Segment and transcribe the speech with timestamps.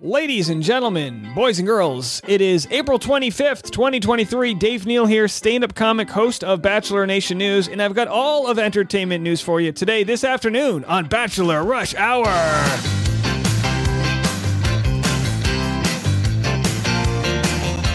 [0.00, 4.54] Ladies and gentlemen, boys and girls, it is April 25th, 2023.
[4.54, 8.46] Dave Neal here, stand up comic, host of Bachelor Nation News, and I've got all
[8.46, 12.26] of entertainment news for you today, this afternoon on Bachelor Rush Hour.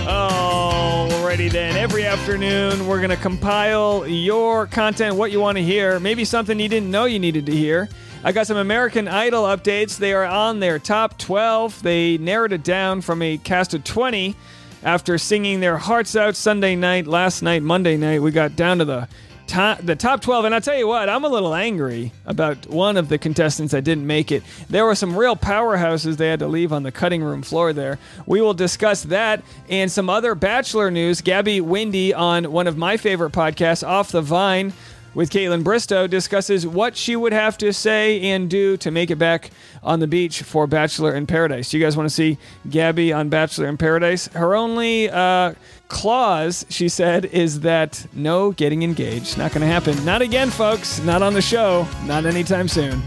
[0.06, 1.78] Alrighty then.
[1.78, 6.60] Every afternoon, we're going to compile your content, what you want to hear, maybe something
[6.60, 7.88] you didn't know you needed to hear.
[8.26, 9.98] I got some American Idol updates.
[9.98, 11.84] They are on their top 12.
[11.84, 14.34] They narrowed it down from a cast of 20
[14.82, 18.22] after singing their hearts out Sunday night, last night, Monday night.
[18.22, 19.10] We got down to the
[19.46, 20.46] top, the top 12.
[20.46, 23.84] And I'll tell you what, I'm a little angry about one of the contestants that
[23.84, 24.44] didn't make it.
[24.70, 28.00] There were some real powerhouses they had to leave on the cutting room floor there.
[28.26, 31.20] We will discuss that and some other Bachelor news.
[31.20, 34.72] Gabby Windey on one of my favorite podcasts, Off the Vine
[35.16, 39.18] with Kaitlyn Bristowe discusses what she would have to say and do to make it
[39.18, 39.52] back
[39.84, 41.74] on the beach for Bachelor in Paradise.
[41.74, 42.38] You guys want to see
[42.70, 44.28] Gabby on Bachelor in Paradise?
[44.28, 45.54] Her only uh,
[45.88, 49.38] clause, she said, is that no getting engaged.
[49.38, 50.04] Not going to happen.
[50.04, 51.00] Not again, folks.
[51.02, 51.88] Not on the show.
[52.06, 53.02] Not anytime soon.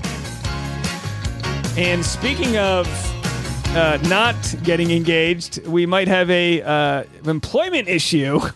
[1.76, 2.86] And speaking of
[3.76, 8.40] uh, not getting engaged, we might have a uh, employment issue.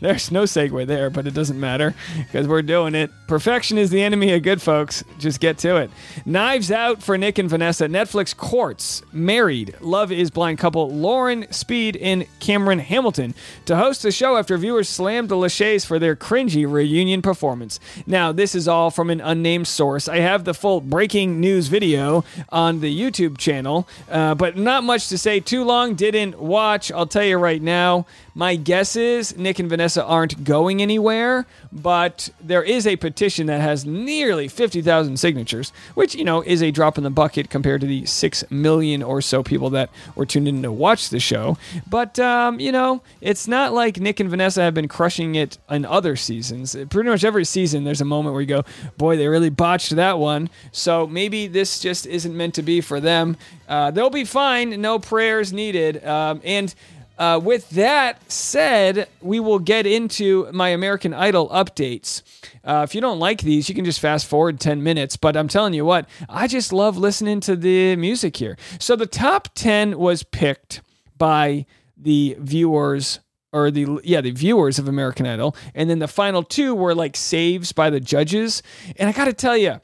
[0.00, 3.10] There's no segue there, but it doesn't matter because we're doing it.
[3.30, 5.04] Perfection is the enemy of good, folks.
[5.20, 5.88] Just get to it.
[6.26, 7.86] Knives out for Nick and Vanessa.
[7.86, 13.36] Netflix courts married Love is Blind couple Lauren Speed and Cameron Hamilton
[13.66, 17.78] to host the show after viewers slammed the Lachey's for their cringy reunion performance.
[18.04, 20.08] Now, this is all from an unnamed source.
[20.08, 25.06] I have the full breaking news video on the YouTube channel, uh, but not much
[25.06, 25.38] to say.
[25.38, 26.90] Too long, didn't watch.
[26.90, 28.06] I'll tell you right now.
[28.34, 33.60] My guess is Nick and Vanessa aren't going anywhere, but there is a petition that
[33.60, 37.86] has nearly 50,000 signatures, which, you know, is a drop in the bucket compared to
[37.86, 41.58] the 6 million or so people that were tuned in to watch the show.
[41.86, 45.84] But, um, you know, it's not like Nick and Vanessa have been crushing it in
[45.84, 46.74] other seasons.
[46.88, 48.64] Pretty much every season, there's a moment where you go,
[48.96, 50.48] boy, they really botched that one.
[50.72, 53.36] So maybe this just isn't meant to be for them.
[53.68, 56.02] Uh, they'll be fine, no prayers needed.
[56.06, 56.74] Um, and
[57.20, 62.22] uh, with that said, we will get into my American Idol updates.
[62.64, 65.18] Uh, if you don't like these, you can just fast forward 10 minutes.
[65.18, 68.56] But I'm telling you what, I just love listening to the music here.
[68.78, 70.80] So the top 10 was picked
[71.18, 73.20] by the viewers
[73.52, 77.16] or the yeah the viewers of American Idol, and then the final two were like
[77.16, 78.62] saves by the judges.
[78.96, 79.80] And I got to tell you,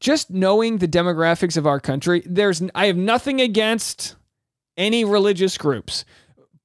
[0.00, 4.16] just knowing the demographics of our country, there's I have nothing against
[4.76, 6.04] any religious groups.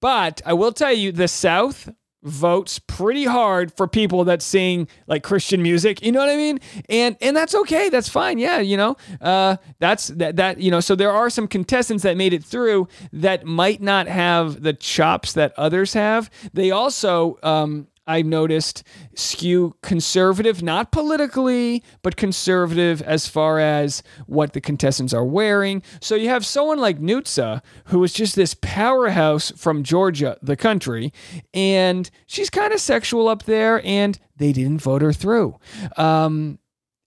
[0.06, 1.90] But I will tell you, the South
[2.22, 6.04] votes pretty hard for people that sing like Christian music.
[6.04, 6.60] You know what I mean?
[6.90, 7.90] And and that's okay.
[7.90, 8.38] That's fine.
[8.38, 10.80] Yeah, you know, uh, that's that that you know.
[10.80, 15.34] So there are some contestants that made it through that might not have the chops
[15.34, 16.30] that others have.
[16.54, 17.40] They also.
[17.42, 18.84] Um, I've noticed
[19.16, 25.82] skew conservative, not politically, but conservative as far as what the contestants are wearing.
[26.02, 31.12] So you have someone like Nutsa, who is just this powerhouse from Georgia, the country,
[31.54, 35.58] and she's kind of sexual up there, and they didn't vote her through.
[35.98, 36.60] Um,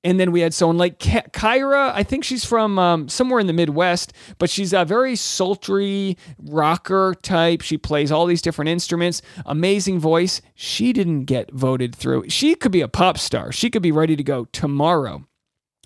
[0.08, 1.92] and then we had someone like Kyra.
[1.92, 7.14] I think she's from um, somewhere in the Midwest, but she's a very sultry rocker
[7.20, 7.60] type.
[7.60, 10.40] She plays all these different instruments, amazing voice.
[10.54, 12.30] She didn't get voted through.
[12.30, 13.52] She could be a pop star.
[13.52, 15.26] She could be ready to go tomorrow.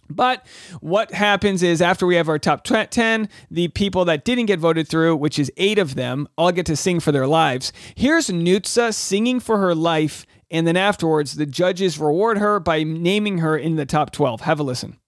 [0.08, 0.46] But
[0.80, 4.86] what happens is after we have our top 10, the people that didn't get voted
[4.86, 7.72] through, which is eight of them, all get to sing for their lives.
[7.96, 13.38] Here's Nutsa singing for her life and then afterwards, the judges reward her by naming
[13.38, 14.42] her in the top 12.
[14.42, 14.98] Have a listen.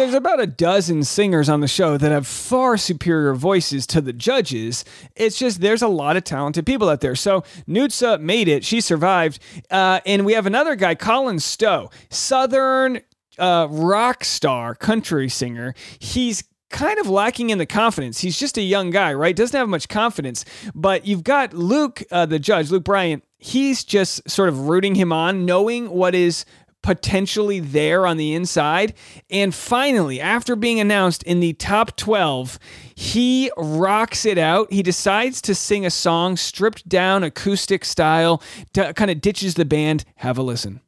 [0.00, 4.14] There's about a dozen singers on the show that have far superior voices to the
[4.14, 4.82] judges.
[5.14, 7.14] It's just there's a lot of talented people out there.
[7.14, 8.64] So Nutsa made it.
[8.64, 9.40] She survived.
[9.70, 13.02] Uh, and we have another guy, Colin Stough, Southern
[13.38, 15.74] uh, rock star, country singer.
[15.98, 18.20] He's kind of lacking in the confidence.
[18.20, 19.36] He's just a young guy, right?
[19.36, 20.46] Doesn't have much confidence.
[20.74, 23.22] But you've got Luke, uh, the judge, Luke Bryant.
[23.36, 26.44] He's just sort of rooting him on, knowing what is
[26.82, 28.94] potentially there on the inside.
[29.30, 32.58] And finally, after being announced in the top 12,
[32.94, 34.72] he rocks it out.
[34.72, 38.42] He decides to sing a song stripped down acoustic style,
[38.74, 40.04] kind of ditches the band.
[40.16, 40.80] Have a listen.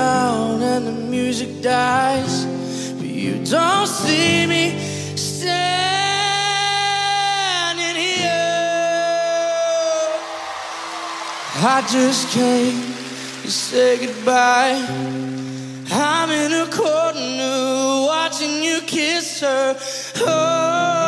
[0.00, 2.34] Down and the music dies,
[2.98, 4.64] but you don't see me
[5.16, 5.56] standing
[8.06, 8.30] here.
[11.74, 12.78] I just came
[13.42, 14.78] to say goodbye.
[15.92, 19.76] I'm in a corner watching you kiss her.
[20.26, 20.99] Oh.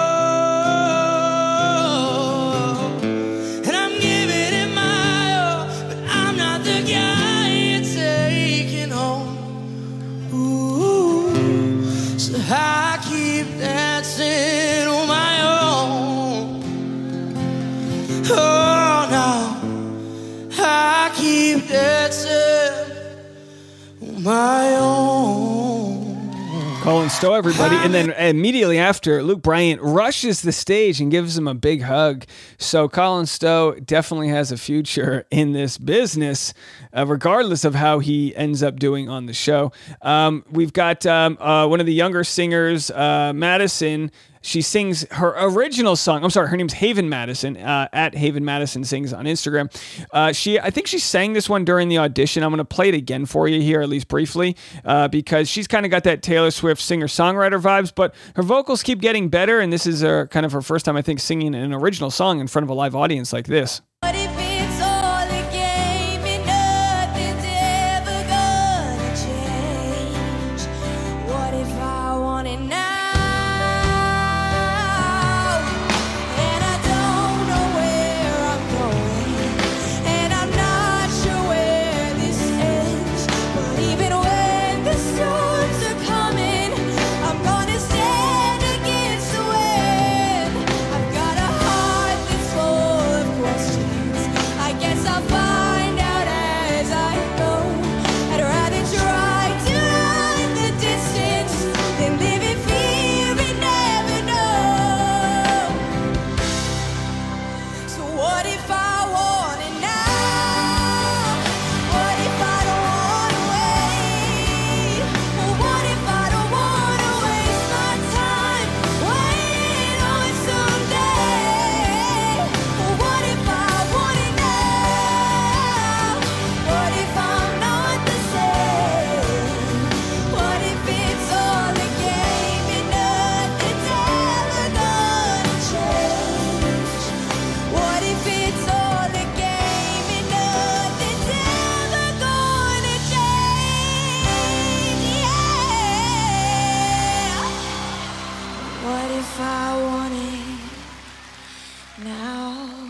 [26.83, 27.77] Colin Stough, everybody.
[27.77, 32.25] And then immediately after, Luke Bryant rushes the stage and gives him a big hug.
[32.59, 36.53] So Colin Stough definitely has a future in this business,
[36.93, 39.71] uh, regardless of how he ends up doing on the show.
[40.03, 44.11] Um, we've got um, uh, one of the younger singers, uh, Madison,
[44.43, 46.23] she sings her original song.
[46.23, 47.57] I'm sorry, her name's Haven Madison.
[47.57, 49.73] Uh, at Haven Madison sings on Instagram.
[50.11, 52.43] Uh, she, I think she sang this one during the audition.
[52.43, 55.67] I'm going to play it again for you here, at least briefly, uh, because she's
[55.67, 57.93] kind of got that Taylor Swift singer songwriter vibes.
[57.95, 61.03] But her vocals keep getting better, and this is kind of her first time, I
[61.03, 63.81] think, singing an original song in front of a live audience like this.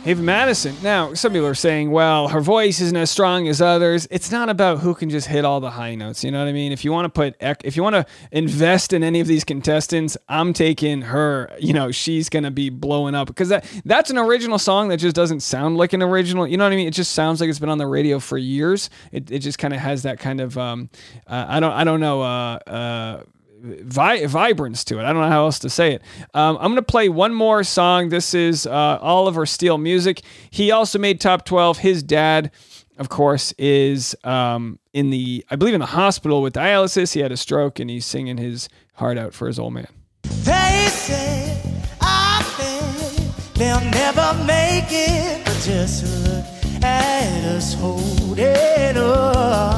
[0.04, 0.74] Haven Madison.
[0.82, 4.08] Now, some people are saying, well, her voice isn't as strong as others.
[4.10, 6.24] It's not about who can just hit all the high notes.
[6.24, 6.72] You know what I mean?
[6.72, 10.16] If you want to put, if you want to invest in any of these contestants,
[10.28, 11.52] I'm taking her.
[11.60, 15.14] You know, she's gonna be blowing up because that that's an original song that just
[15.14, 16.48] doesn't sound like an original.
[16.48, 16.88] You know what I mean?
[16.88, 18.90] It just sounds like it's been on the radio for years.
[19.12, 20.90] It, it just kind of has that kind of um,
[21.28, 23.22] uh, I don't I don't know uh, uh,
[23.62, 25.04] vi- vibrance to it.
[25.04, 26.02] I don't know how else to say it.
[26.34, 28.08] Um, I'm going to play one more song.
[28.08, 30.22] This is uh, Oliver Steele music.
[30.50, 31.78] He also made top 12.
[31.78, 32.50] His dad,
[32.98, 37.14] of course, is um, in the, I believe, in the hospital with dialysis.
[37.14, 39.88] He had a stroke and he's singing his heart out for his old man.
[40.24, 41.60] They say,
[42.00, 46.44] I think they'll never make it, but just look
[46.84, 49.71] at us holding on.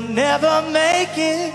[0.00, 1.52] They'll never make it,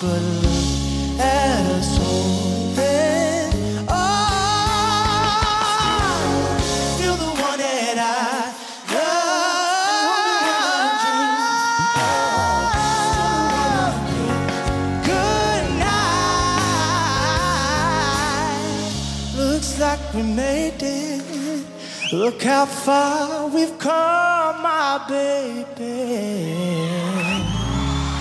[0.00, 3.48] but look at us holding
[3.88, 5.12] on.
[6.94, 8.10] Still the one that I
[13.84, 13.94] love.
[15.04, 16.32] Good night.
[19.36, 21.22] Looks like we made it.
[22.12, 26.91] Look how far we've come, my baby.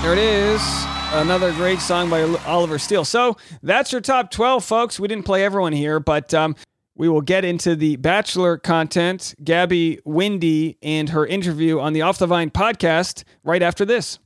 [0.02, 0.62] There it is.
[1.12, 3.06] Another great song by Oliver Steele.
[3.06, 5.00] So that's your top 12, folks.
[5.00, 6.56] We didn't play everyone here, but um,
[6.96, 12.18] we will get into the Bachelor content, Gabby Windey, and her interview on the Off
[12.18, 14.18] the Vine podcast right after this.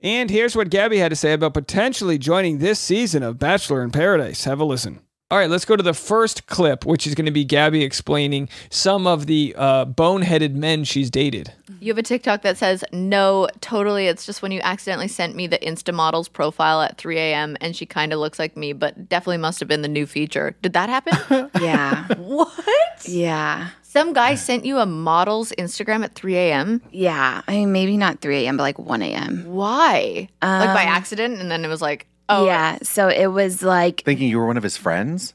[0.00, 3.92] And here's what Gabby had to say about potentially joining this season of Bachelor in
[3.92, 4.42] Paradise.
[4.44, 4.98] Have a listen.
[5.30, 8.48] All right, let's go to the first clip, which is going to be Gabby explaining
[8.70, 11.50] some of the uh, boneheaded men she's dated.
[11.80, 14.06] You have a TikTok that says, no, totally.
[14.06, 17.56] It's just when you accidentally sent me the Insta Models profile at 3 a.m.
[17.62, 20.54] and she kind of looks like me, but definitely must have been the new feature.
[20.60, 21.50] Did that happen?
[21.60, 22.06] Yeah.
[22.18, 23.08] what?
[23.08, 23.70] yeah.
[23.82, 26.82] Some guy sent you a model's Instagram at 3 a.m.
[26.90, 27.42] Yeah.
[27.48, 29.44] I mean, maybe not 3 a.m., but like 1 a.m.
[29.46, 30.28] Why?
[30.42, 31.40] like by accident?
[31.40, 32.78] And then it was like, oh, yeah.
[32.82, 35.34] So it was like, Thinking you were one of his friends?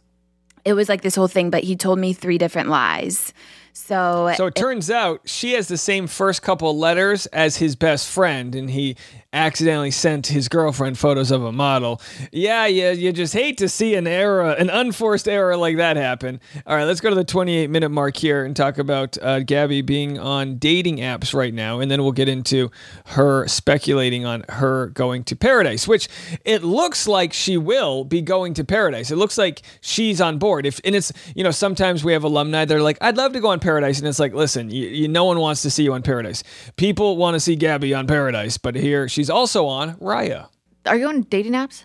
[0.66, 3.34] it was like this whole thing, but he told me three different lies.
[3.74, 8.10] So, So it turns out she has the same first couple letters as his best
[8.10, 8.98] friend, and he
[9.32, 12.02] accidentally sent his girlfriend photos of a model.
[12.32, 16.40] Yeah, yeah, you just hate to see an error, an unforced error like that happen.
[16.66, 19.82] All right, let's go to the 28 minute mark here and talk about uh, Gabby
[19.82, 22.72] being on dating apps right now, and then we'll get into
[23.08, 26.08] her speculating on her going to paradise, which
[26.44, 29.12] it looks like she will be going to paradise.
[29.12, 30.66] It looks like she's on board.
[30.66, 33.50] If and it's you know sometimes we have alumni they're like I'd love to go
[33.50, 36.02] on paradise, and it's like listen, you, you, no one wants to see you on
[36.02, 36.44] paradise.
[36.78, 40.48] People want to see Gabby on paradise, but here she's also on Raya.
[40.86, 41.84] Are you on dating apps?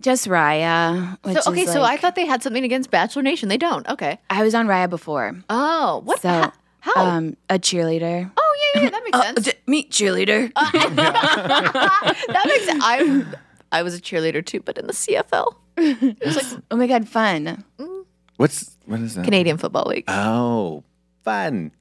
[0.00, 1.18] just Raya.
[1.24, 3.48] Which So, okay, is so I thought they had something against Bachelor Nation.
[3.48, 3.86] They don't.
[3.88, 4.18] Okay.
[4.30, 5.34] I was on Raya before.
[5.50, 6.20] Oh, what?
[6.20, 6.52] So, How?
[6.80, 7.04] How?
[7.04, 8.30] Um, a cheerleader.
[8.36, 9.56] oh, yeah, yeah, that makes sense.
[9.66, 10.52] meet cheerleader.
[10.54, 12.82] that makes sense.
[12.84, 13.24] I,
[13.72, 17.08] I was a cheerleader too, but in the CFL, it was like oh my God,
[17.08, 17.64] fun.
[18.36, 19.24] What's what is that?
[19.24, 20.04] Canadian Football League.
[20.08, 20.84] Oh,
[21.24, 21.72] fun.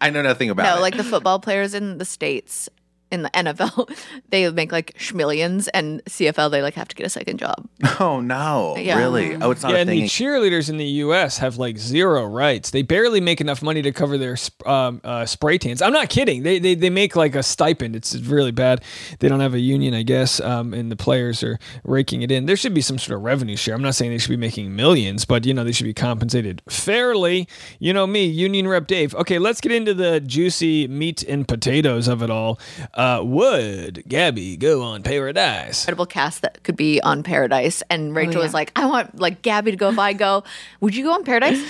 [0.00, 0.80] I know nothing about No, it.
[0.80, 2.68] like the football players in the states
[3.12, 3.88] in the NFL,
[4.30, 7.68] they make like schmillions, and CFL they like have to get a second job.
[8.00, 8.98] oh no, Yeah.
[8.98, 9.36] really?
[9.36, 11.38] Oh, it's not yeah, a and the cheerleaders in the U.S.
[11.38, 12.70] have like zero rights.
[12.70, 15.82] They barely make enough money to cover their um, uh, spray tans.
[15.82, 16.42] I'm not kidding.
[16.42, 17.94] They, they they make like a stipend.
[17.94, 18.82] It's really bad.
[19.20, 22.46] They don't have a union, I guess, um, and the players are raking it in.
[22.46, 23.74] There should be some sort of revenue share.
[23.74, 26.62] I'm not saying they should be making millions, but you know they should be compensated
[26.68, 27.46] fairly.
[27.78, 29.14] You know me, union rep Dave.
[29.14, 32.58] Okay, let's get into the juicy meat and potatoes of it all.
[33.02, 35.82] Uh, would Gabby go on Paradise?
[35.82, 38.58] Incredible cast that could be on Paradise, and Rachel was yeah.
[38.58, 39.88] like, "I want like Gabby to go.
[39.88, 40.44] If I go,
[40.80, 41.60] would you go on Paradise?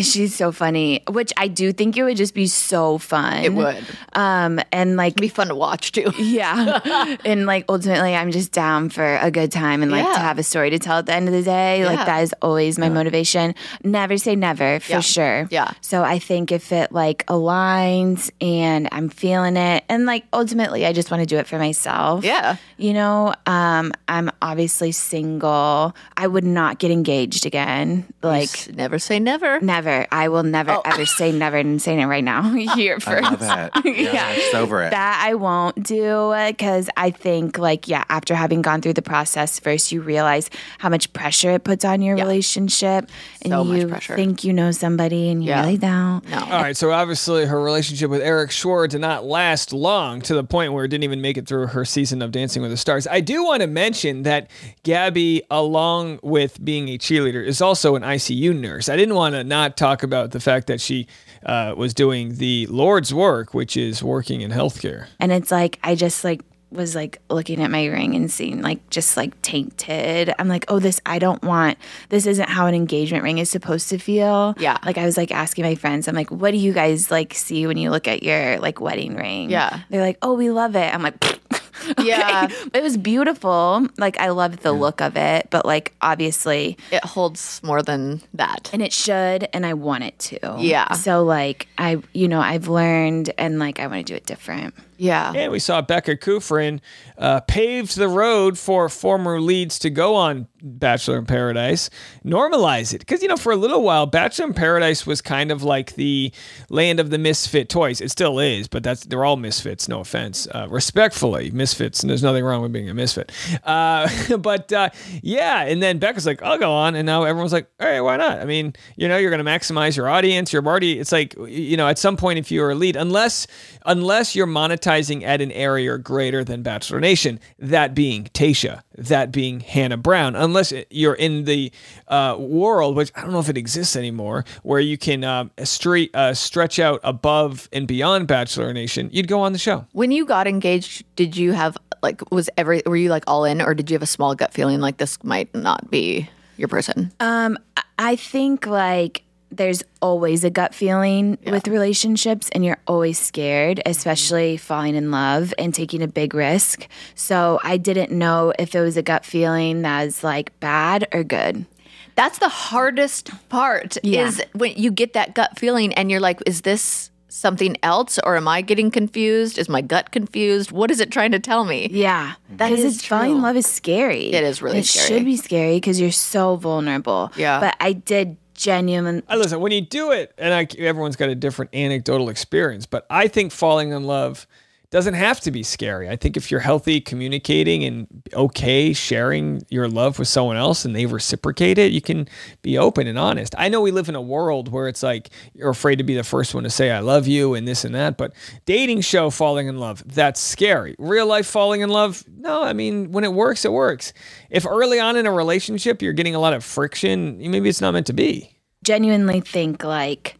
[0.00, 3.44] She's so funny, which I do think it would just be so fun.
[3.44, 3.84] It would.
[4.12, 6.12] Um, and like, It'd be fun to watch too.
[6.18, 7.16] yeah.
[7.24, 10.12] and like, ultimately, I'm just down for a good time and like Yeah.
[10.12, 11.80] to have a story to tell at the end of the day.
[11.80, 11.86] Yeah.
[11.86, 13.54] Like, that is always my motivation.
[13.82, 15.00] Never say never, for Yeah.
[15.00, 15.48] sure.
[15.50, 15.72] Yeah.
[15.80, 20.92] So I think if it like aligns and I'm feeling it, and like, ultimately, I
[20.92, 22.24] just want to do it for myself.
[22.24, 22.56] Yeah.
[22.76, 25.94] You know, um, I'm obviously single.
[26.16, 28.04] I would not get engaged again.
[28.22, 29.60] Like, S- never say never.
[29.60, 30.06] Never.
[30.12, 30.82] I will never Oh.
[30.84, 32.42] ever say never and saying it right now.
[32.74, 33.22] Here I first.
[33.30, 33.72] love that.
[33.84, 34.34] Yeah, Yeah.
[34.34, 34.90] she's over it.
[34.90, 39.58] That I won't do because I think, like, yeah, after having gone through the process,
[39.58, 43.08] first you realize how much pressure it puts on your relationship,
[43.42, 44.16] and So much you pressure.
[44.16, 45.60] think you know somebody, and you Yeah.
[45.62, 46.28] really don't.
[46.28, 46.38] No.
[46.38, 50.44] All right, so obviously her relationship with Erich Schwarz did not last long to the
[50.48, 53.06] point where it didn't even make it through her season of Dancing with the Stars.
[53.06, 54.50] I do want to mention that
[54.82, 58.88] Gabby, along with being a cheerleader, is also an ICU nurse.
[58.88, 61.06] I didn't want to not talk about the fact that she
[61.44, 65.06] uh, was doing the Lord's work, which is working in healthcare.
[65.20, 68.88] And it's like I just like was like looking at my ring and seeing like
[68.90, 70.32] just like tainted.
[70.38, 71.78] I'm like, oh, this I don't want.
[72.10, 74.54] This isn't how an engagement ring is supposed to feel.
[74.58, 74.76] Yeah.
[74.84, 77.66] Like I was like asking my friends, I'm like, what do you guys like see
[77.66, 79.50] when you look at your like wedding ring?
[79.50, 79.80] Yeah.
[79.88, 80.94] They're like, oh, we love it.
[80.94, 81.14] I'm like.
[81.90, 82.06] okay.
[82.06, 82.48] Yeah.
[82.74, 83.86] it was beautiful.
[83.96, 88.68] Like I loved the look of it, but like obviously, It holds more than that.
[88.72, 90.56] and it should, and I want it to.
[90.58, 90.92] Yeah.
[90.94, 94.74] So like I, you know, I've learned, and like I want to do it different.
[94.98, 95.32] Yeah.
[95.34, 96.80] And we saw Becca Kufrin
[97.16, 101.88] uh, paved the road for former leads to go on Bachelor in Paradise,
[102.24, 102.98] normalize it.
[102.98, 106.32] Because, you know, for a little while, Bachelor in Paradise was kind of like the
[106.68, 108.00] land of the misfit toys.
[108.00, 110.48] It still is, but that's they're all misfits, no offense.
[110.52, 113.30] Uh, respectfully, misfits, and there's nothing wrong with being a misfit.
[113.62, 114.90] Uh, but uh,
[115.22, 116.96] yeah, and then Becca's like, I'll go on.
[116.96, 118.40] And now everyone's like, all right, why not?
[118.40, 120.52] I mean, you know, you're going to maximize your audience.
[120.52, 123.46] You're already, it's like, you know, at some point, if you're a lead, unless,
[123.86, 129.60] unless you're monetizing at an area greater than Bachelor Nation, that being Tayshia, that being
[129.60, 131.70] Hannah Brown, unless you're in the
[132.08, 136.10] uh, world, which I don't know if it exists anymore, where you can um, street,
[136.14, 139.86] uh, stretch out above and beyond Bachelor Nation, you'd go on the show.
[139.92, 143.60] When you got engaged, did you have like was every were you like all in
[143.60, 147.12] or did you have a small gut feeling like this might not be your person?
[147.20, 153.18] Um, I- I think like there's always a gut feeling with relationships, and you're always
[153.18, 154.64] scared, especially mm-hmm.
[154.64, 156.86] falling in love and taking a big risk.
[157.14, 161.24] So I didn't know if it was a gut feeling that was like bad or
[161.24, 161.66] good.
[162.14, 164.26] That's the hardest part Yeah.
[164.26, 168.36] is when you get that gut feeling and you're like, is this something else or
[168.36, 169.56] am I getting confused?
[169.56, 170.72] Is my gut confused?
[170.72, 171.88] What is it trying to tell me?
[171.90, 172.56] Yeah, mm-hmm.
[172.56, 173.42] that is it's falling in true.
[173.44, 174.32] love is scary.
[174.32, 175.06] It is really it scary.
[175.06, 177.30] should be scary because you're so vulnerable.
[177.36, 177.60] Yeah.
[177.60, 179.22] but I did genuine.
[179.28, 183.06] I listen when you do it, and I, everyone's got a different anecdotal experience, but
[183.08, 184.46] I think falling in love
[184.90, 186.08] doesn't have to be scary.
[186.08, 190.96] I think if you're healthy, communicating and okay sharing your love with someone else, and
[190.96, 192.26] they reciprocate it, you can
[192.62, 193.54] be open and honest.
[193.58, 196.24] I know we live in a world where it's like you're afraid to be the
[196.24, 198.32] first one to say I love you and this and that, but
[198.64, 200.94] dating show falling in love that's scary.
[200.98, 202.62] Real life falling in love, no.
[202.62, 204.14] I mean, when it works, it works.
[204.48, 207.92] If early on in a relationship you're getting a lot of friction, maybe it's not
[207.92, 208.56] meant to be.
[208.84, 210.38] genuinely think like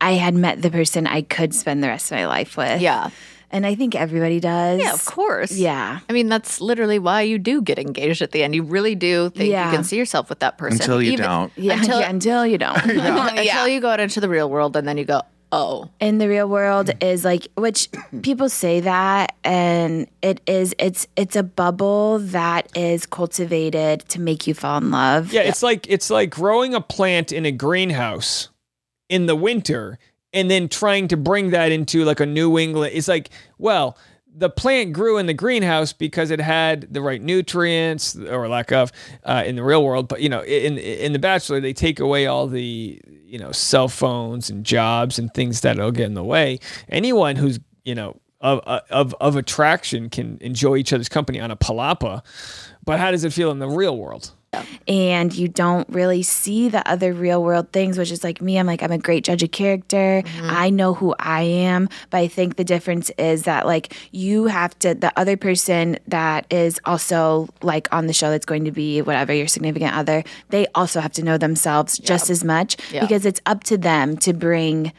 [0.00, 2.80] I had met the person I could spend the rest of my life with.
[2.80, 3.10] Yeah.
[3.50, 4.80] And I think everybody does.
[4.80, 5.52] Yeah, of course.
[5.52, 5.98] Yeah.
[6.08, 8.54] I mean, that's literally why you do get engaged at the end.
[8.54, 9.70] You really do think Yeah.
[9.70, 10.80] you can see yourself with that person.
[10.80, 11.52] Until you Even- don't.
[11.56, 12.76] Yeah, Until- yeah, until you don't.
[12.90, 16.28] Until you go out into the real world and then you go, oh, in the
[16.28, 17.02] real world mm.
[17.02, 17.88] is like which
[18.22, 24.46] people say that and it is it's it's a bubble that is cultivated to make
[24.46, 25.32] you fall in love.
[25.32, 28.48] Yeah, it's like it's like growing a plant in a greenhouse
[29.08, 29.98] in the winter
[30.32, 32.92] and then trying to bring that into like a New England.
[32.94, 33.96] It's like, well,
[34.34, 38.92] the plant grew in the greenhouse because it had the right nutrients or lack of
[39.24, 40.08] uh, in the real world.
[40.08, 43.88] But you know, in in the Bachelor, they take away all the you know cell
[43.88, 46.60] phones and jobs and things that'll get in the way.
[46.88, 51.56] Anyone who's you know of of of attraction can enjoy each other's company on a
[51.56, 52.24] palapa.
[52.84, 54.32] But how does it feel in the real world?
[54.88, 58.58] And you don't really see the other real world things, which is like me.
[58.58, 60.22] I'm like, I'm a great judge of character.
[60.24, 60.46] Mm-hmm.
[60.50, 61.88] I know who I am.
[62.10, 66.46] But I think the difference is that, like, you have to, the other person that
[66.50, 70.66] is also like on the show that's going to be whatever your significant other, they
[70.74, 73.00] also have to know themselves just as much Yeah.
[73.02, 74.92] because it's up to them to bring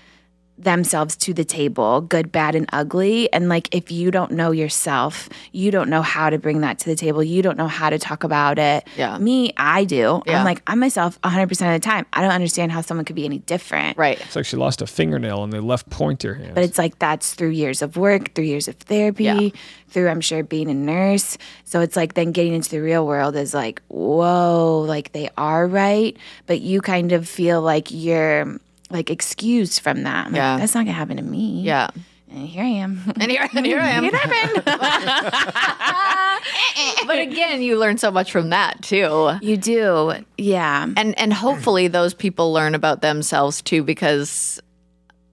[0.64, 3.32] themselves to the table, good, bad, and ugly.
[3.34, 6.86] And like, if you don't know yourself, you don't know how to bring that to
[6.90, 7.24] the table.
[7.24, 8.88] You don't know how to talk about it.
[8.98, 9.18] Yeah.
[9.18, 10.22] Me, I do.
[10.26, 10.40] Yeah.
[10.40, 12.06] I'm like, I'm myself 100% of the time.
[12.14, 13.98] I don't understand how someone could be any different.
[13.98, 14.20] right.
[14.22, 16.56] It's like she lost a fingernail on the left pointer hand.
[16.56, 19.50] But it's like that's through years of work, through years of therapy, Yeah.
[19.90, 21.38] through I'm sure being a nurse.
[21.66, 25.68] So it's like then getting into the real world is like, whoa, like they are
[25.68, 26.16] right,
[26.48, 28.60] but you kind of feel like you're
[28.92, 30.28] like excused from that.
[30.28, 30.58] I'm like, Yeah.
[30.58, 31.62] that's not gonna happen to me.
[31.62, 31.90] Yeah.
[32.30, 33.02] And here I am.
[33.20, 34.06] And here, and here I am.
[37.08, 39.32] but again, you learn so much from that too.
[39.42, 40.14] you do.
[40.38, 40.88] Yeah.
[40.96, 44.60] And and hopefully those people learn about themselves too because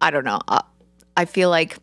[0.00, 0.40] I don't know.
[0.48, 0.62] uh,
[1.16, 1.78] I feel like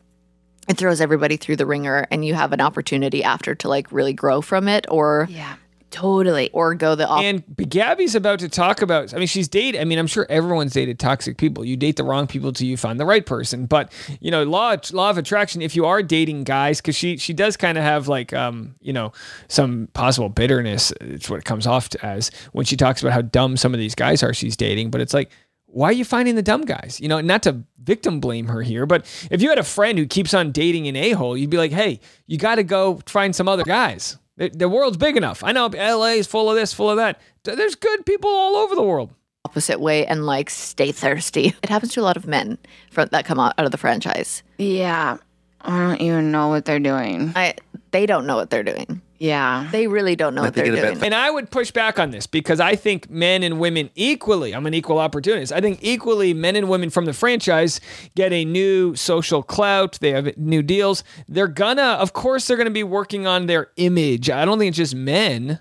[0.68, 4.14] it throws everybody through the ringer and you have an opportunity after to like really
[4.14, 5.56] grow from it or Yeah.
[5.92, 6.50] Totally.
[6.52, 7.44] or go the opposite.
[7.58, 9.14] and Gabby's about to talk about.
[9.14, 9.80] I mean, she's dated.
[9.80, 11.64] I mean, I'm sure everyone's dated toxic people.
[11.64, 13.66] You date the wrong people till you find the right person.
[13.66, 15.62] But you know, law law of attraction.
[15.62, 18.94] If you are dating guys, because she she does kind of have like um you
[18.94, 19.14] know
[19.48, 20.92] some possible bitterness.
[21.02, 23.96] It's what it comes off as when she talks about how dumb some of these
[23.96, 24.92] guys are she's dating.
[24.92, 25.32] But it's like
[25.68, 27.02] why are you finding the dumb guys?
[27.02, 30.06] You know, not to victim blame her here, but if you had a friend who
[30.06, 33.36] keeps on dating an a hole, you'd be like, hey, you got to go find
[33.36, 34.18] some other guys.
[34.38, 35.44] The, the world's big enough.
[35.44, 37.20] I know LA is full of this, full of that.
[37.44, 39.12] There's good people all over the world.
[39.46, 41.54] Opposite way and like stay thirsty.
[41.64, 42.58] It happens to a lot of men
[42.92, 44.44] from, that come out, out of the franchise.
[44.58, 45.18] Yeah.
[45.62, 47.32] I don't even know what they're doing.
[47.36, 47.56] I
[47.92, 49.02] they don't know what they're doing.
[49.18, 49.68] Yeah.
[49.72, 51.06] They really don't know what they they're get a bit doing.
[51.06, 54.66] And I would push back on this because I think men and women equally, I'm
[54.66, 55.52] an equal opportunist.
[55.52, 57.80] I think equally men and women from the franchise
[58.16, 59.98] get a new social clout.
[60.02, 61.04] They have new deals.
[61.28, 64.30] They're gonna, of course, they're gonna be working on their image.
[64.30, 65.60] I don't think it's just men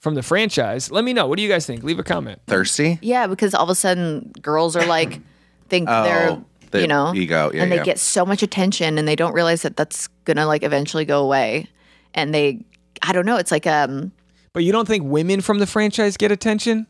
[0.00, 0.90] from the franchise.
[0.90, 1.26] Let me know.
[1.26, 1.82] What do you guys think?
[1.82, 2.40] Leave a comment.
[2.46, 2.98] Thirsty?
[3.02, 5.20] Yeah, because all of a sudden girls are like
[5.68, 7.50] think Oh, they're the you know ego.
[7.52, 7.84] Yeah, and they yeah.
[7.84, 11.68] get so much attention and they don't realize that that's gonna like eventually go away
[12.14, 12.64] and they
[13.02, 14.12] I don't know it's like um
[14.52, 16.86] But you don't think women from the franchise get attention?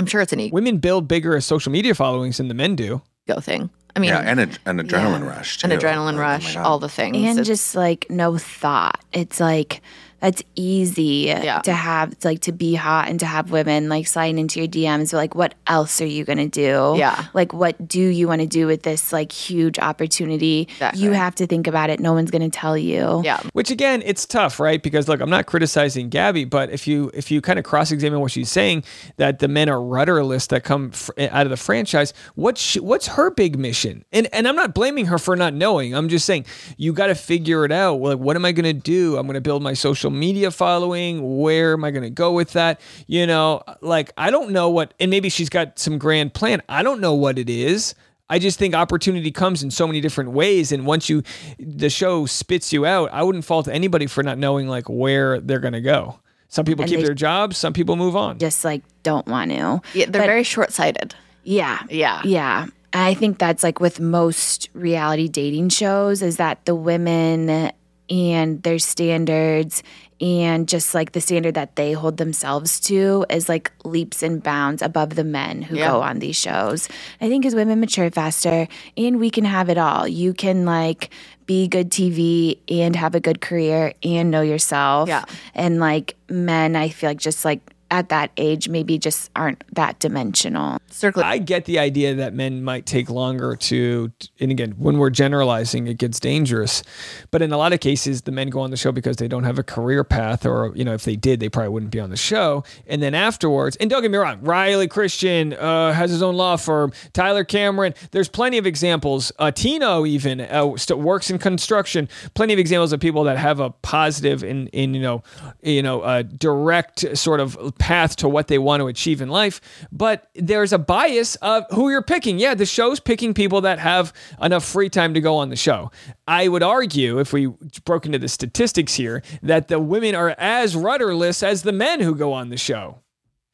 [0.00, 3.02] I'm sure it's an ego Women build bigger social media followings than the men do.
[3.28, 3.70] Go thing.
[3.96, 5.62] I mean Yeah, and a, an adrenaline rush.
[5.62, 5.76] an too.
[5.76, 6.64] adrenaline Like, oh my rush, God.
[6.66, 7.16] all the things.
[7.16, 9.02] and It's- just like no thought.
[9.12, 9.82] It's like
[10.20, 11.60] that's easy Yeah.
[11.60, 14.68] to have it's like to be hot and to have women like sliding into your
[14.68, 16.94] DMs like what else are you gonna do?
[16.96, 17.26] Yeah.
[17.34, 20.62] Like what do you want to do with this like huge opportunity?
[20.70, 21.02] Exactly.
[21.02, 22.00] You have to think about it.
[22.00, 23.22] No one's gonna tell you.
[23.24, 23.40] yeah.
[23.52, 24.82] Which again, it's tough, right?
[24.82, 28.30] Because look, I'm not criticizing Gabby, but if you if you kind of cross-examine what
[28.30, 28.84] she's saying,
[29.16, 32.80] that the men are rudderless that come fr- eh, out of the franchise, what's she,
[32.80, 34.04] what's her big mission?
[34.12, 35.94] And and I'm not blaming her for not knowing.
[35.94, 36.46] I'm just saying
[36.76, 38.00] you got to figure it out.
[38.00, 39.16] Like, what am I going to do?
[39.16, 41.38] I'm going to build my social media following.
[41.40, 42.80] Where am I going to go with that?
[43.06, 44.94] You know, like I don't know what.
[45.00, 46.62] And maybe she's got some grand plan.
[46.68, 47.94] I don't know what it is.
[48.30, 51.22] I just think opportunity comes in so many different ways, and once you,
[51.58, 55.58] the show spits you out, I wouldn't fault anybody for not knowing like where they're
[55.58, 56.18] gonna go.
[56.48, 58.38] Some people And keep they- their jobs, some people move on.
[58.38, 59.82] Just like don't want to.
[59.92, 61.14] yeah they're But- very short sighted.
[61.42, 61.80] Yeah.
[61.90, 62.22] Yeah.
[62.24, 62.62] Yeah.
[62.94, 67.72] And I think that's like with most reality dating shows is that the women
[68.10, 69.82] and their standards
[70.20, 74.80] and just like the standard that they hold themselves to is like leaps and bounds
[74.80, 75.90] above the men who Yeah.
[75.90, 76.88] go on these shows.
[77.20, 80.06] I think as women mature faster and we can have it all.
[80.06, 81.10] You can like
[81.46, 85.08] be good TV and have a good career and know yourself.
[85.08, 85.24] Yeah.
[85.54, 87.60] And like men, I feel like just like
[87.90, 90.78] at that age maybe just aren't that dimensional.
[90.90, 95.10] Circle I get the idea that men might take longer to, and again, when we're
[95.10, 96.82] generalizing, it gets dangerous.
[97.30, 99.44] But in a lot of cases, the men go on the show because they don't
[99.44, 102.10] have a career path, or, you know, if they did, they probably wouldn't be on
[102.10, 102.64] the show.
[102.86, 106.56] And then afterwards, and don't get me wrong, Riley Christian uh, has his own law
[106.56, 109.32] firm, Tyler Cameron, there's plenty of examples.
[109.38, 112.08] Uh, Tino even uh, still works in construction.
[112.34, 115.22] Plenty of examples of people that have a positive and, in you know,
[115.62, 119.60] you know, a direct sort of path to what they want to achieve in life.
[119.92, 122.38] But there's a bias of who you're picking.
[122.38, 125.90] Yeah, the show's picking people that have enough free time to go on the show.
[126.26, 127.46] I would argue, if we
[127.84, 132.14] broke into the statistics here, that the women are as rudderless as the men who
[132.14, 133.00] go on the show.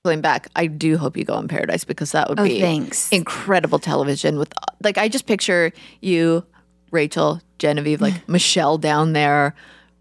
[0.04, 3.10] circling back, I do hope you go on Paradise because that would Oh, be thanks.
[3.10, 4.38] incredible television.
[4.38, 4.52] With
[4.82, 6.44] like, I just picture you,
[6.90, 9.54] Rachel, Genevieve, like Michelle down there.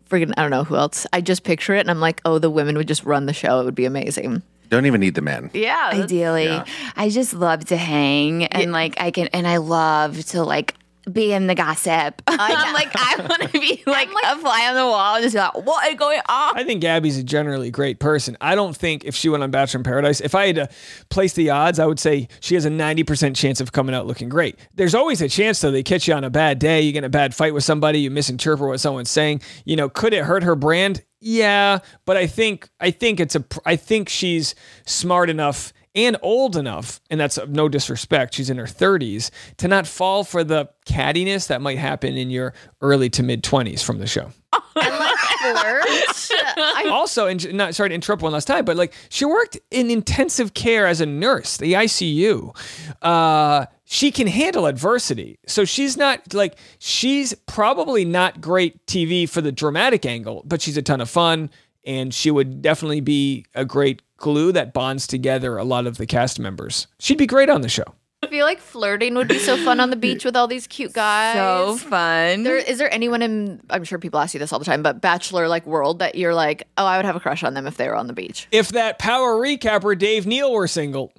[0.10, 1.06] Friggin', I don't know who else.
[1.14, 3.60] I just picture it, and I'm like, oh, the women would just run the show.
[3.62, 4.42] It would be amazing.
[4.70, 5.50] Don't even need the men.
[5.54, 6.62] Yeah, Ideally,
[6.96, 10.76] I just love to hang and like I can, and I love to like
[11.14, 12.22] be in the gossip.
[12.28, 15.40] I'm like, I want to be like, a fly on the wall and just be
[15.40, 16.58] like, what is going on?
[16.58, 18.38] I think Gabby's a generally great person.
[18.42, 20.70] I don't think if she went on Bachelor in Paradise, if I had to
[21.10, 24.30] place the odds, I would say she has a 90% chance of coming out looking
[24.30, 24.58] great.
[24.76, 27.04] There's always a chance, though, they catch you on a bad day, you get in
[27.06, 29.42] a bad fight with somebody, you misinterpret what someone's saying.
[29.66, 31.04] You know, could it hurt her brand?
[31.22, 36.56] Yeah, but I think I think it's a I think she's smart enough and old
[36.56, 38.36] enough, and that's no disrespect.
[38.36, 42.54] She's in her 30s to not fall for the cattiness that might happen in your
[42.82, 44.32] early to mid 20s from the show
[46.90, 50.54] also, and not sorry to interrupt one last time, but like she worked in intensive
[50.54, 52.56] care as a nurse, the ICU.
[53.02, 59.42] Uh, she can handle adversity, so she's not like she's probably not great TV for
[59.42, 61.50] the dramatic angle, but she's a ton of fun,
[61.90, 66.06] and she would definitely be a great glue that bonds together a lot of the
[66.06, 66.86] cast members.
[67.00, 67.96] She'd be great on the show.
[68.22, 70.94] I feel like flirting would be so fun on the beach with all these cute
[70.94, 71.36] guys.
[71.36, 72.44] So fun.
[72.44, 73.60] There, is there anyone in?
[73.72, 76.36] I'm sure people ask you this all the time, but Bachelor like world that you're
[76.36, 78.48] like, oh, I would have a crush on them if they were on the beach.
[78.52, 81.12] If that power recapper Dave Neal were single,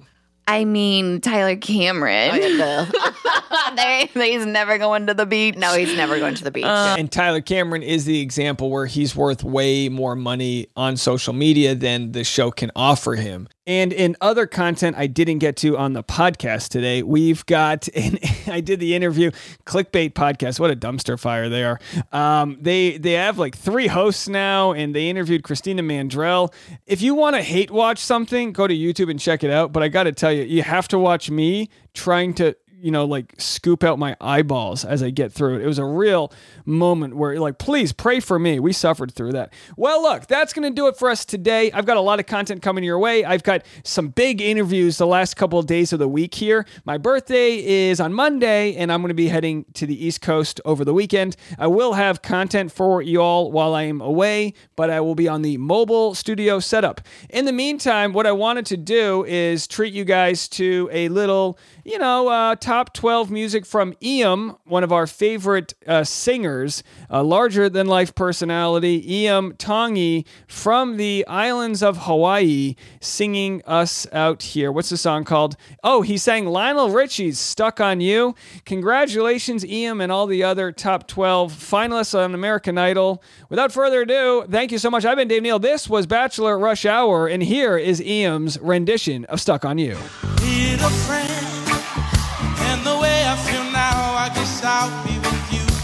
[0.51, 2.31] I mean, Tyler Cameron.
[2.33, 5.55] Oh, yeah, the- he's never going to the beach.
[5.55, 6.65] No, he's never going to the beach.
[6.65, 11.73] And Tyler Cameron is the example where he's worth way more money on social media
[11.73, 13.47] than the show can offer him.
[13.67, 18.19] And in other content I didn't get to on the podcast today, we've got, and
[18.47, 19.31] I did the interview,
[19.65, 20.59] Clickbait Podcast.
[20.59, 21.79] What a dumpster fire they are.
[22.11, 26.53] Um, they they have like three hosts now, and they interviewed Christina Mandrell.
[26.87, 29.71] If you want to hate watch something, go to YouTube and check it out.
[29.71, 33.05] But I got to tell you, you have to watch me trying to you know,
[33.05, 35.61] like scoop out my eyeballs as I get through it.
[35.61, 36.33] It was a real
[36.65, 38.59] moment where, like, please pray for me.
[38.59, 39.53] We suffered through that.
[39.77, 41.71] Well, look, that's going to do it for us today.
[41.71, 43.23] I've got a lot of content coming your way.
[43.23, 46.65] I've got some big interviews the last couple of days of the week here.
[46.83, 50.59] My birthday is on Monday, and I'm going to be heading to the East Coast
[50.65, 51.35] over the weekend.
[51.59, 55.27] I will have content for you all while I am away, but I will be
[55.27, 57.01] on the mobile studio setup.
[57.29, 61.59] In the meantime, what I wanted to do is treat you guys to a little,
[61.83, 67.21] you know, uh, top 12 music from Iam, one of our favorite uh, singers, a
[67.21, 74.71] larger than life personality, Iam Tongi from the islands of Hawaii, singing us out here.
[74.71, 75.57] What's the song called?
[75.83, 78.35] Oh, he sang Lionel Richie's Stuck on You.
[78.63, 83.21] Congratulations, Iam, and all the other top 12 finalists on American Idol.
[83.49, 85.03] Without further ado, thank you so much.
[85.03, 85.59] I've been Dave Neal.
[85.59, 89.97] This was Bachelor Rush Hour, and here is Iam's rendition of Stuck on You.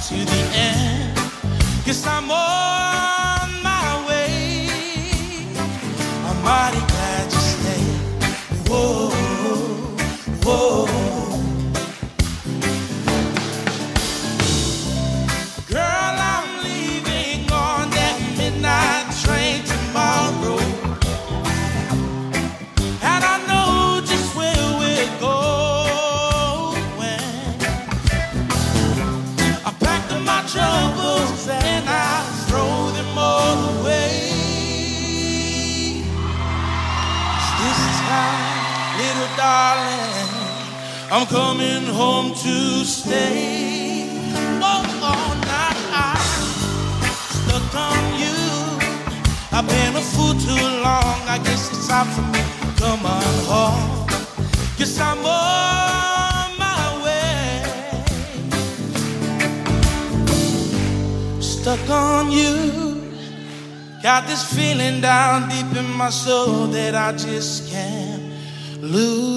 [0.08, 1.14] To the end.
[1.84, 4.70] Guess I'm on my way.
[6.28, 8.70] I'm mighty glad you stayed.
[8.70, 9.10] Whoa,
[10.46, 10.87] whoa.
[41.30, 44.08] Coming home to stay.
[44.62, 46.18] Oh, all night I'm
[47.36, 48.40] stuck on you.
[49.52, 51.20] I've been a fool too long.
[51.28, 54.08] I guess it's time for me to come on home.
[54.78, 57.62] Guess I'm on my way.
[61.42, 63.12] Stuck on you.
[64.02, 68.32] Got this feeling down deep in my soul that I just can't
[68.80, 69.37] lose.